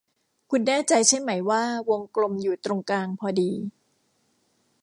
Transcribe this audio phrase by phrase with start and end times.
[0.49, 3.51] คุณแน่ใจใช่ไหมว่าวงกลมอยู่ตรงกลางพอดี